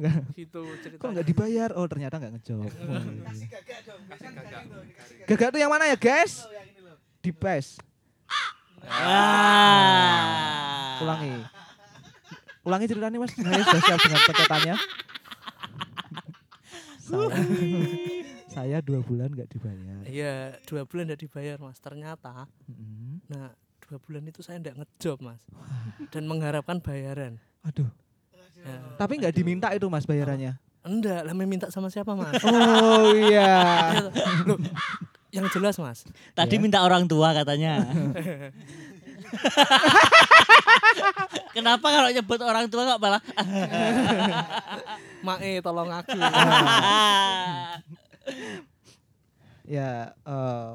Enggak. 0.00 0.24
Gitu 0.32 0.64
ceritanya. 0.80 1.02
Kok 1.04 1.08
nggak 1.12 1.26
dibayar? 1.28 1.68
Oh 1.76 1.84
ternyata 1.84 2.16
nggak 2.16 2.32
ngejob. 2.40 2.64
Oh, 2.64 2.72
iya. 2.72 3.46
Gagak 5.28 5.52
tuh 5.52 5.60
yang 5.60 5.68
mana 5.68 5.84
ya 5.92 6.00
guys? 6.00 6.48
Di 7.20 7.28
PES. 7.28 7.84
Ah. 8.88 10.24
Ulangi. 11.04 11.44
Ulangi 12.64 12.88
ceritanya 12.88 13.20
mas. 13.20 13.36
Saya 13.36 13.60
sudah 13.60 13.82
siap 13.84 14.00
dengan 14.00 14.20
pencetannya. 14.24 14.76
Saya, 18.48 18.80
dua 18.80 19.04
bulan 19.04 19.28
nggak 19.30 19.48
dibayar. 19.52 20.00
Iya, 20.08 20.56
dua 20.64 20.82
bulan 20.88 21.04
enggak 21.08 21.22
dibayar 21.22 21.56
mas. 21.60 21.78
Ternyata, 21.78 22.48
Mm-mm. 22.64 23.20
nah 23.28 23.52
dua 23.84 24.00
bulan 24.00 24.24
itu 24.24 24.40
saya 24.40 24.56
enggak 24.58 24.76
ngejob 24.80 25.20
mas. 25.20 25.42
Dan 26.08 26.24
mengharapkan 26.24 26.80
bayaran. 26.80 27.36
Aduh. 27.64 27.88
Ya. 28.58 28.80
Tapi 28.98 29.20
nggak 29.20 29.34
diminta 29.36 29.68
itu 29.70 29.86
mas 29.86 30.08
bayarannya. 30.08 30.56
Enggak, 30.82 31.20
lah 31.22 31.34
minta 31.36 31.68
sama 31.68 31.92
siapa 31.92 32.16
mas? 32.16 32.40
Oh 32.42 33.12
iya. 33.12 33.92
Loh, 34.48 34.56
yang 35.28 35.44
jelas 35.52 35.76
mas. 35.76 36.08
Tadi 36.32 36.56
Ya. 36.56 36.62
minta 36.62 36.80
orang 36.80 37.04
tua 37.04 37.36
katanya. 37.36 37.84
Kenapa 41.52 41.86
kalau 41.90 42.08
nyebut 42.08 42.40
orang 42.40 42.64
tua 42.72 42.96
kok 42.96 43.00
malah 43.02 43.20
Mae 45.26 45.60
tolong 45.60 45.90
aku. 45.92 46.16
ya 49.78 50.12
eh, 50.12 50.70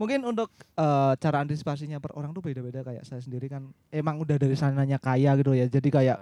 mungkin 0.00 0.20
untuk 0.24 0.48
eh, 0.58 1.12
cara 1.20 1.36
antisipasinya 1.44 2.00
per 2.00 2.16
orang 2.16 2.32
tuh 2.32 2.42
beda-beda 2.42 2.82
kayak 2.82 3.04
saya 3.04 3.20
sendiri 3.20 3.46
kan 3.46 3.68
emang 3.92 4.18
udah 4.18 4.36
dari 4.40 4.56
sananya 4.56 4.98
kaya 4.98 5.36
gitu 5.38 5.52
ya 5.52 5.68
jadi 5.68 5.88
kayak 5.88 6.18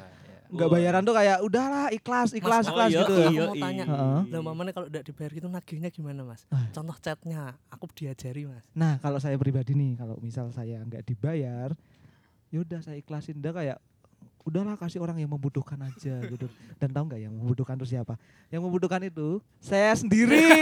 nggak 0.50 0.66
bayaran 0.66 1.02
tuh 1.06 1.14
kayak 1.14 1.38
udahlah 1.46 1.86
ikhlas 1.94 2.34
ikhlas 2.34 2.66
Mas, 2.66 2.70
ikhlas 2.74 2.90
oh, 2.90 3.00
gitu 3.06 3.14
iya, 3.14 3.26
Aku 3.30 3.34
iya, 3.34 3.46
mau 3.46 3.54
tanya. 3.54 3.84
Heeh. 3.86 4.20
Lah 4.34 4.42
mamanya 4.42 4.72
kalau 4.74 4.86
enggak 4.90 5.04
dibayar 5.06 5.30
gitu 5.30 5.46
nagihnya 5.46 5.90
gimana 5.94 6.20
mas? 6.26 6.42
Ah. 6.50 6.66
Contoh 6.74 6.96
chatnya, 6.98 7.54
aku 7.70 7.86
diajari 7.94 8.50
mas. 8.50 8.66
nah 8.74 8.98
kalau 8.98 9.22
saya 9.22 9.38
pribadi 9.38 9.78
nih 9.78 9.94
kalau 9.94 10.18
misal 10.18 10.50
saya 10.50 10.82
nggak 10.82 11.06
dibayar 11.06 11.70
yaudah 12.50 12.82
saya 12.82 12.98
ikhlasin 12.98 13.38
udah 13.38 13.54
kayak 13.54 13.78
udahlah 14.40 14.74
kasih 14.74 14.98
orang 14.98 15.16
yang 15.16 15.28
membutuhkan 15.28 15.76
aja 15.78 16.16
gitu 16.24 16.48
dan 16.76 16.88
tahu 16.88 17.04
nggak 17.06 17.20
yang 17.20 17.32
membutuhkan 17.32 17.76
itu 17.76 17.92
siapa 17.92 18.16
yang 18.48 18.64
membutuhkan 18.64 19.04
itu 19.04 19.38
saya 19.60 19.92
sendiri! 19.94 20.40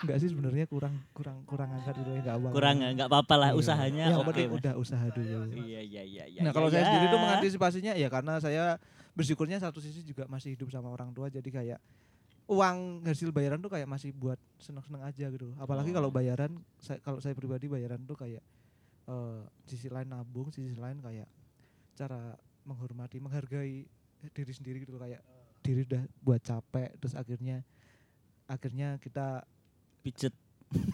Enggak 0.00 0.16
sih 0.16 0.32
sebenarnya 0.32 0.64
kurang 0.64 0.96
kurang 1.12 1.44
kurang 1.44 1.68
angkat 1.70 1.92
itu 2.00 2.08
ya, 2.08 2.20
nggak 2.24 2.36
apa 2.40 2.48
kurang 2.56 2.76
nggak 2.80 3.08
apa-apa 3.12 3.34
lah 3.36 3.50
Iya. 3.52 3.60
usahanya 3.60 4.04
yang 4.08 4.24
oke. 4.24 4.32
Mas. 4.32 4.56
udah 4.56 4.72
usaha 4.80 5.06
dulu 5.12 5.44
Iya 5.52 5.80
iya 5.84 6.02
iya 6.02 6.24
iya. 6.24 6.40
nah 6.40 6.56
kalau 6.56 6.72
iya, 6.72 6.80
saya 6.80 6.84
sendiri 6.88 7.04
iya. 7.04 7.12
tuh 7.12 7.20
mengantisipasinya 7.20 7.92
ya 7.92 8.08
karena 8.08 8.34
saya 8.40 8.64
bersyukurnya 9.12 9.60
satu 9.60 9.84
sisi 9.84 10.00
juga 10.00 10.24
masih 10.24 10.56
hidup 10.56 10.72
sama 10.72 10.88
orang 10.88 11.12
tua 11.12 11.28
jadi 11.28 11.44
kayak 11.44 11.78
uang 12.48 13.04
hasil 13.04 13.28
bayaran 13.28 13.60
tuh 13.60 13.68
kayak 13.68 13.84
masih 13.84 14.16
buat 14.16 14.40
seneng-seneng 14.56 15.04
aja 15.04 15.28
gitu 15.28 15.52
apalagi 15.60 15.92
kalau 15.92 16.08
Oh. 16.08 16.14
bayaran 16.14 16.50
saya, 16.80 16.96
kalau 17.04 17.20
saya 17.20 17.36
pribadi 17.36 17.68
bayaran 17.68 18.00
tuh 18.08 18.16
kayak 18.16 18.40
eh 19.06 19.40
sisi 19.64 19.88
lain 19.88 20.08
nabung 20.10 20.50
sisi 20.50 20.74
lain 20.74 21.00
kayak 21.00 21.28
cara 21.94 22.36
menghormati 22.64 23.16
menghargai 23.18 23.86
diri 24.32 24.52
sendiri 24.52 24.84
gitu 24.84 25.00
kayak 25.00 25.24
diri 25.60 25.84
udah 25.88 26.04
buat 26.20 26.40
capek 26.40 26.92
terus 27.00 27.16
akhirnya 27.16 27.64
akhirnya 28.44 28.96
kita 29.00 29.44
pijet 30.00 30.32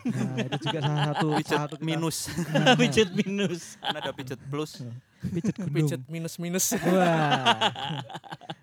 nah 0.08 0.40
itu 0.40 0.56
juga 0.72 0.80
salah 0.80 1.04
satu 1.12 1.26
Pijet 1.38 1.58
satu 1.60 1.76
kita- 1.76 1.84
minus. 1.84 2.18
Nah, 2.48 2.72
pijet 2.80 3.08
minus. 3.12 3.76
kan 3.76 3.92
ada 4.00 4.08
pijet 4.16 4.40
plus. 4.48 4.80
pijet 5.20 5.52
gunung 5.52 5.74
Pijet 5.84 6.02
minus-minus. 6.08 6.72
Wah. 6.88 7.60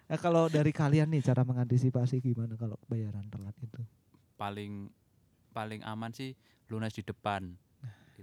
Nah, 0.10 0.18
kalau 0.18 0.50
dari 0.50 0.74
kalian 0.74 1.14
nih 1.14 1.22
cara 1.22 1.46
mengantisipasi 1.46 2.18
gimana 2.18 2.58
kalau 2.58 2.82
bayaran 2.90 3.30
telat 3.30 3.54
itu? 3.62 3.78
Paling 4.42 4.90
paling 5.54 5.86
aman 5.86 6.10
sih 6.10 6.34
lunas 6.66 6.98
di 6.98 7.06
depan. 7.06 7.54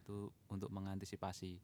Itu 0.01 0.17
untuk 0.49 0.69
mengantisipasi. 0.69 1.61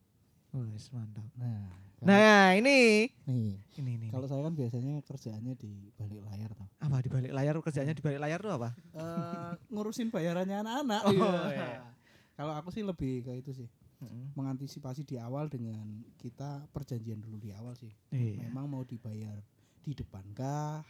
Wes 0.53 0.89
mantap. 0.89 1.27
Nah, 1.37 1.69
Nah, 1.97 2.53
ini 2.53 3.09
nih, 3.25 3.57
ini 3.75 3.91
ini. 3.97 4.07
kalau 4.13 4.29
saya 4.29 4.45
kan 4.45 4.53
biasanya 4.53 5.01
kerjaannya 5.01 5.57
di 5.57 5.89
balik 5.97 6.21
layar 6.23 6.53
toh. 6.53 6.69
apa 6.77 7.01
di 7.01 7.09
balik 7.09 7.33
layar 7.33 7.57
kerjanya 7.59 7.93
di 7.93 8.05
balik 8.05 8.21
layar 8.21 8.37
tuh 8.39 8.53
apa? 8.53 8.77
Eh, 8.93 9.53
ngurusin 9.73 10.13
bayarannya 10.13 10.61
anak-anak. 10.61 11.03
Oh, 11.03 11.13
Iya. 11.13 11.33
iya. 11.51 11.69
Kalau 12.37 12.53
aku 12.53 12.69
sih 12.69 12.85
lebih 12.85 13.25
ke 13.25 13.33
itu 13.41 13.57
sih, 13.57 13.69
Mm-mm. 14.05 14.37
mengantisipasi 14.37 15.03
di 15.03 15.17
awal 15.17 15.49
dengan 15.49 15.89
kita 16.21 16.69
perjanjian 16.69 17.17
dulu 17.17 17.41
di 17.41 17.49
awal 17.51 17.73
sih. 17.73 17.89
Iya. 18.13 18.45
Memang 18.45 18.69
mau 18.69 18.85
dibayar 18.85 19.41
di 19.81 19.97
depan 19.97 20.25
kah, 20.37 20.85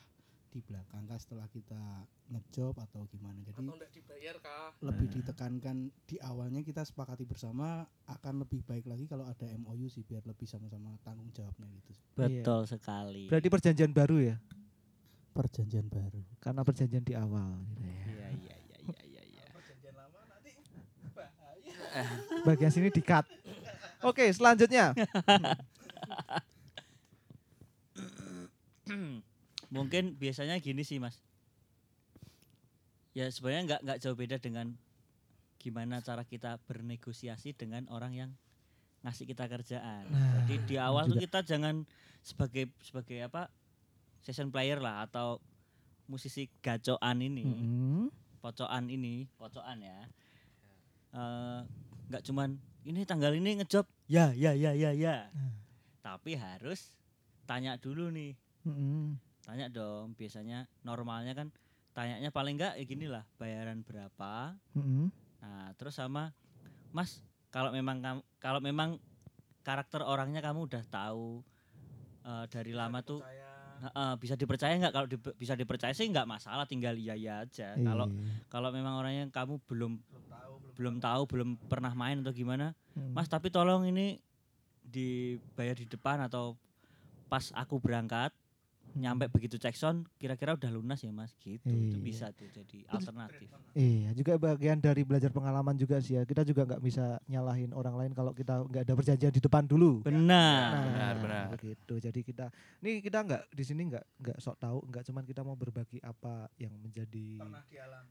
di 0.57 0.65
belakang 0.65 1.05
kah 1.05 1.21
setelah 1.21 1.45
kita 1.53 2.09
ngejob 2.33 2.81
atau 2.81 3.05
gimana. 3.13 3.37
Jadi 3.45 3.61
Atau 3.61 3.77
enggak 3.77 3.93
dibayar 3.93 4.37
kah? 4.41 4.73
lebih 4.81 5.07
ditekankan 5.13 5.77
di 6.09 6.17
awalnya 6.25 6.65
kita 6.65 6.81
sepakati 6.81 7.29
bersama 7.29 7.85
akan 8.09 8.41
lebih 8.41 8.65
baik 8.65 8.89
lagi 8.89 9.05
kalau 9.05 9.29
ada 9.29 9.45
MOU 9.61 9.93
sih 9.93 10.01
biar 10.01 10.25
lebih 10.25 10.49
sama-sama 10.49 10.97
tanggung 11.05 11.29
jawabnya 11.37 11.69
gitu 11.77 11.93
sih. 11.93 12.05
Betul 12.17 12.65
sekali. 12.65 13.29
Berarti 13.29 13.49
perjanjian 13.53 13.93
baru 13.93 14.17
ya? 14.33 14.37
Perjanjian 15.37 15.93
baru. 15.93 16.25
Karena 16.41 16.65
perjanjian 16.65 17.05
di 17.05 17.13
awal 17.13 17.61
gitu 17.77 17.85
ya. 17.85 17.93
Iya 17.93 18.29
iya 18.33 18.57
iya 18.57 18.79
iya 18.81 19.01
iya. 19.05 19.23
iya. 19.29 19.45
Bagian 22.49 22.73
sini 22.73 22.89
di-cut. 22.89 23.29
Oke, 24.01 24.33
selanjutnya. 24.33 24.97
Mungkin 29.71 30.15
biasanya 30.17 30.59
gini 30.63 30.87
sih 30.87 31.03
mas. 31.03 31.19
Ya 33.17 33.27
sebenarnya 33.33 33.63
nggak 33.65 33.81
nggak 33.83 33.99
jauh 34.05 34.17
beda 34.17 34.37
dengan 34.37 34.77
gimana 35.57 35.99
cara 36.05 36.23
kita 36.23 36.63
bernegosiasi 36.69 37.57
dengan 37.57 37.89
orang 37.91 38.13
yang 38.15 38.31
ngasih 39.03 39.27
kita 39.27 39.47
kerjaan. 39.51 40.07
Nah, 40.11 40.47
Jadi 40.47 40.55
di 40.67 40.77
awal 40.79 41.11
tuh 41.11 41.19
juga. 41.19 41.25
kita 41.27 41.39
jangan 41.47 41.87
sebagai 42.23 42.71
sebagai 42.83 43.23
apa 43.27 43.51
session 44.23 44.51
player 44.51 44.83
lah 44.83 45.07
atau 45.07 45.39
musisi 46.07 46.47
gacoan 46.63 47.19
ini, 47.23 47.47
Mm-mm. 47.47 48.11
pocokan 48.39 48.87
ini, 48.91 49.27
pocokan 49.39 49.79
ya. 49.83 50.07
Eh, 51.15 51.61
nggak 52.11 52.23
cuman 52.31 52.59
ini 52.87 53.03
tanggal 53.03 53.35
ini 53.35 53.59
ngejob, 53.63 53.87
ya 54.07 54.31
ya 54.35 54.55
ya 54.55 54.71
ya 54.75 54.95
ya. 54.95 55.31
Hmm. 55.35 55.55
Tapi 56.03 56.39
harus 56.39 56.95
tanya 57.47 57.75
dulu 57.79 58.11
nih. 58.15 58.39
Mm-mm. 58.67 59.19
Tanya 59.47 59.71
dong. 59.71 60.19
Biasanya 60.19 60.67
normalnya 60.83 61.33
kan 61.33 61.49
tanyanya 61.95 62.29
paling 62.29 62.59
enggak 62.59 62.75
ya 62.77 62.85
gini 62.85 63.07
lah, 63.07 63.25
bayaran 63.39 63.81
berapa? 63.81 64.53
Mm-mm. 64.75 65.09
Nah, 65.41 65.71
terus 65.79 65.95
sama 65.95 66.35
Mas, 66.91 67.23
kalau 67.49 67.71
memang 67.71 68.03
kamu 68.03 68.21
kalau 68.37 68.61
memang 68.61 68.99
karakter 69.63 70.03
orangnya 70.03 70.43
kamu 70.43 70.67
udah 70.67 70.83
tahu 70.87 71.41
eh, 72.23 72.45
dari 72.51 72.73
lama 72.75 73.01
tuh 73.01 73.23
Heeh, 73.77 74.13
bisa 74.17 74.41
dipercaya 74.41 74.73
nggak 74.73 74.95
kalau 74.95 75.05
di- 75.05 75.37
bisa 75.37 75.53
dipercaya 75.53 75.93
sih 75.93 76.09
nggak 76.09 76.25
masalah 76.25 76.65
tinggal 76.65 76.97
iya 76.97 77.13
iya 77.13 77.45
aja 77.45 77.77
kalau 77.77 78.09
kalau 78.49 78.73
memang 78.73 78.97
orangnya 78.97 79.29
kamu 79.29 79.61
belum 79.69 80.01
belum 80.73 80.97
tahu 80.97 81.23
belum 81.29 81.49
pernah 81.69 81.93
main 81.93 82.25
atau 82.25 82.33
gimana 82.33 82.73
Mm. 82.97 83.13
mas 83.13 83.29
tapi 83.29 83.53
tolong 83.53 83.85
ini 83.85 84.17
dibayar 84.81 85.77
di 85.77 85.85
depan 85.85 86.25
atau 86.25 86.57
pas 87.29 87.53
aku 87.53 87.77
berangkat 87.77 88.33
nyampe 88.97 89.29
begitu 89.29 89.55
cek 89.55 89.73
sound 89.73 90.09
kira-kira 90.17 90.53
udah 90.53 90.67
lunas 90.69 90.97
ya 90.99 91.13
mas 91.13 91.37
gitu 91.37 91.61
itu 91.63 91.95
Iya. 91.95 92.03
bisa 92.03 92.27
tuh 92.33 92.49
jadi 92.49 92.79
alternatif 92.89 93.53
Iya, 93.73 94.17
juga 94.17 94.41
bagian 94.41 94.81
dari 94.81 95.05
belajar 95.05 95.29
pengalaman 95.29 95.77
juga 95.77 96.01
sih 96.01 96.17
ya. 96.17 96.25
Kita 96.25 96.41
juga 96.43 96.65
nggak 96.65 96.81
bisa 96.81 97.21
nyalahin 97.27 97.71
orang 97.71 97.93
lain 97.95 98.13
kalau 98.13 98.33
kita 98.33 98.65
nggak 98.65 98.83
ada 98.83 98.95
perjanjian 98.97 99.29
di 99.29 99.37
depan 99.39 99.63
dulu. 99.63 100.01
benar 100.01 100.73
benar, 100.83 101.15
benar. 101.21 101.47
Begitu. 101.53 102.01
Jadi 102.01 102.21
kita, 102.23 102.49
nih 102.81 103.05
kita 103.05 103.21
nggak 103.21 103.43
di 103.51 103.63
sini 103.63 103.85
nggak 103.87 104.05
nggak 104.17 104.37
sok 104.39 104.57
tahu, 104.57 104.81
nggak 104.83 105.05
cuman 105.05 105.23
kita 105.23 105.41
mau 105.43 105.53
berbagi 105.53 106.01
apa 106.01 106.49
yang 106.57 106.73
menjadi 106.73 107.37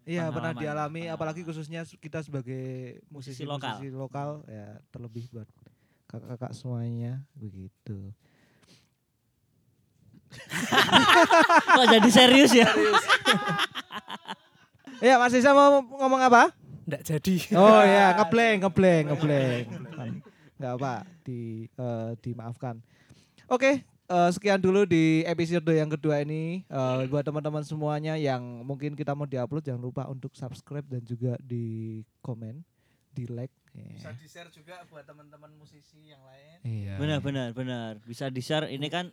Iya 0.06 0.30
pernah 0.30 0.54
dialami, 0.54 1.02
pengalaman. 1.02 1.16
apalagi 1.18 1.42
khususnya 1.42 1.82
kita 1.90 2.22
sebagai 2.22 3.02
Musisi 3.10 3.42
musisi 3.42 3.44
lokal. 3.44 3.76
musisi 3.76 3.90
lokal 3.90 4.30
ya 4.46 4.68
terlebih 4.94 5.26
buat 5.34 5.50
kakak-kakak 6.06 6.54
semuanya 6.54 7.26
begitu. 7.34 8.14
Kok 11.68 11.86
jadi 11.90 12.10
serius 12.10 12.52
ya 12.52 12.70
Ya 14.98 15.20
Mas 15.20 15.36
Isa 15.36 15.52
mau 15.52 15.84
ngomong 15.84 16.24
apa? 16.24 16.56
Nggak 16.88 17.04
jadi. 17.04 17.36
Oh 17.54 17.84
ya, 17.84 18.16
ngebleng, 18.16 18.64
ngebleng, 18.64 19.04
ngebleng. 19.12 19.66
Enggak 20.56 20.74
apa, 20.80 20.94
di 21.22 21.68
eh, 21.68 22.12
dimaafkan. 22.24 22.80
Oke, 23.46 23.84
eh, 23.84 24.30
sekian 24.32 24.58
dulu 24.58 24.88
di 24.88 25.22
episode 25.28 25.68
yang 25.68 25.92
kedua 25.92 26.24
ini. 26.24 26.64
Eh, 26.64 26.98
buat 27.12 27.22
teman-teman 27.22 27.62
semuanya 27.62 28.16
yang 28.16 28.64
mungkin 28.64 28.96
kita 28.96 29.12
mau 29.12 29.28
diupload 29.28 29.68
jangan 29.68 29.84
lupa 29.84 30.08
untuk 30.08 30.32
subscribe 30.32 30.88
dan 30.88 31.04
juga 31.04 31.36
di 31.44 32.00
komen, 32.24 32.64
di 33.12 33.28
like. 33.28 33.54
Bisa 33.76 34.10
Ya. 34.10 34.16
di 34.16 34.28
share 34.32 34.50
juga 34.50 34.80
buat 34.88 35.04
teman-teman 35.04 35.52
musisi 35.60 36.08
yang 36.08 36.24
lain. 36.24 36.58
Iya. 36.64 36.96
benar 36.96 37.20
benar 37.20 37.52
benar 37.52 37.92
bisa 38.02 38.32
di 38.32 38.40
share 38.40 38.72
ini 38.72 38.88
kan 38.88 39.12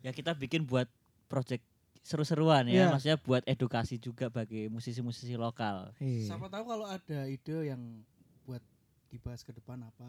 ya 0.00 0.10
kita 0.10 0.32
bikin 0.32 0.62
buat 0.62 0.88
project 1.26 1.64
seru-seruan 2.00 2.64
ya 2.64 2.72
Iya. 2.74 2.86
maksudnya 2.88 3.18
buat 3.18 3.42
edukasi 3.44 3.96
juga 3.96 4.28
bagi 4.28 4.66
musisi-musisi 4.66 5.36
lokal 5.36 5.92
Iya. 5.96 6.26
Siapa 6.26 6.46
tahu 6.46 6.64
kalau 6.66 6.86
ada 6.86 7.20
ide 7.26 7.56
yang 7.66 8.02
buat 8.42 8.64
dibahas 9.06 9.40
ke 9.40 9.52
depan 9.52 9.80
apa 9.82 10.08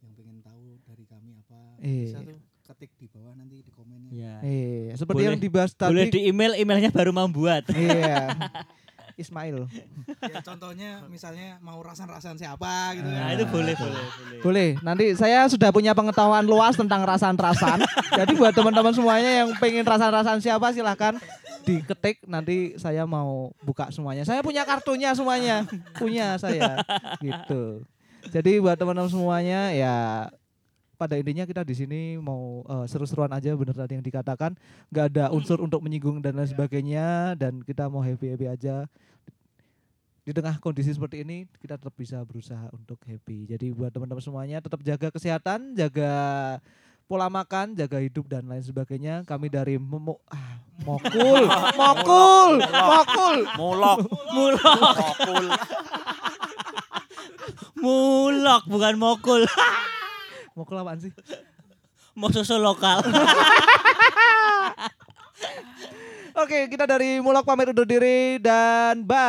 yang 0.00 0.12
pengen 0.14 0.40
tahu 0.40 0.80
dari 0.82 1.04
kami 1.04 1.36
apa 1.36 1.60
bisa 1.78 2.18
Iya. 2.18 2.26
tuh 2.26 2.38
ketik 2.64 2.90
di 2.96 3.06
bawah 3.06 3.34
nanti 3.34 3.60
di 3.60 3.68
komennya. 3.68 4.10
ya 4.10 4.34
Iya, 4.40 4.96
seperti 4.96 5.18
Boleh- 5.18 5.28
yang 5.28 5.38
dibahas 5.38 5.72
boleh 5.74 6.04
tadi. 6.06 6.14
di 6.14 6.20
email 6.26 6.52
emailnya 6.54 6.88
baru 6.88 7.10
mau 7.10 7.28
buat 7.28 7.68
Iya. 7.68 8.24
Ismail. 9.20 9.68
Ya, 10.24 10.40
contohnya 10.40 11.04
misalnya 11.06 11.60
mau 11.60 11.78
rasan-rasan 11.84 12.40
siapa 12.40 12.96
gitu 12.96 13.08
nah 13.08 13.30
kan. 13.30 13.36
itu 13.36 13.44
boleh 13.48 13.74
boleh 13.76 14.00
boleh 14.00 14.40
Boleh, 14.40 14.68
nanti 14.80 15.12
saya 15.14 15.44
sudah 15.46 15.68
punya 15.68 15.92
pengetahuan 15.92 16.44
luas 16.44 16.74
tentang 16.74 17.04
rasan-rasan. 17.04 17.84
Jadi 18.16 18.32
buat 18.34 18.56
teman-teman 18.56 18.96
semuanya 18.96 19.44
yang 19.44 19.48
pengen 19.60 19.84
rasan-rasan 19.84 20.40
siapa 20.40 20.72
silahkan 20.72 21.20
diketik 21.64 22.24
nanti 22.24 22.74
saya 22.80 23.04
mau 23.04 23.52
buka 23.60 23.92
semuanya. 23.92 24.24
Saya 24.24 24.40
punya 24.40 24.64
kartunya 24.64 25.12
semuanya, 25.12 25.68
punya 26.00 26.40
saya 26.40 26.80
gitu. 27.20 27.84
Jadi 28.32 28.60
buat 28.60 28.76
teman-teman 28.76 29.12
semuanya 29.12 29.72
ya 29.72 29.96
pada 31.00 31.16
intinya 31.16 31.48
kita 31.48 31.64
di 31.64 31.72
sini 31.72 32.00
mau 32.20 32.60
eh, 32.68 32.84
seru-seruan 32.84 33.32
aja 33.32 33.56
bener 33.56 33.72
tadi 33.72 33.96
yang 33.96 34.04
dikatakan 34.04 34.52
nggak 34.92 35.06
ada 35.16 35.24
unsur 35.32 35.56
untuk 35.64 35.80
menyinggung 35.80 36.20
dan 36.20 36.36
lain 36.36 36.52
sebagainya 36.52 37.32
dan 37.40 37.64
kita 37.64 37.88
mau 37.88 38.04
happy 38.04 38.36
happy 38.36 38.52
aja 38.52 38.84
di 40.20 40.32
tengah 40.36 40.60
kondisi 40.60 40.92
seperti 40.92 41.24
ini 41.24 41.48
kita 41.58 41.80
tetap 41.80 41.96
bisa 41.96 42.20
berusaha 42.22 42.68
untuk 42.76 43.00
happy. 43.08 43.48
Jadi 43.48 43.72
buat 43.72 43.90
teman-teman 43.90 44.20
semuanya 44.20 44.60
tetap 44.60 44.80
jaga 44.84 45.08
kesehatan, 45.08 45.72
jaga 45.72 46.12
pola 47.08 47.26
makan, 47.26 47.74
jaga 47.74 47.98
hidup 47.98 48.28
dan 48.28 48.46
lain 48.46 48.62
sebagainya. 48.62 49.24
Kami 49.24 49.48
dari 49.48 49.80
Memo 49.80 50.20
ah, 50.28 50.60
Mokul, 50.84 51.44
Mokul, 51.80 52.54
Mokul. 52.68 53.38
Mulok. 53.56 53.98
mulok 54.32 54.76
Mokul. 55.00 55.46
mulok 57.80 58.62
bukan 58.68 58.94
mokul 59.00 59.42
Mokul 60.52 60.76
apaan 60.84 61.00
sih? 61.00 61.12
mau 62.18 62.28
susu 62.28 62.58
lokal 62.58 63.00
Oke, 66.40 66.72
kita 66.72 66.88
dari 66.88 67.20
Mulok 67.20 67.44
pamit 67.44 67.68
undur 67.68 67.84
diri 67.84 68.40
dan 68.40 69.04
bye. 69.04 69.20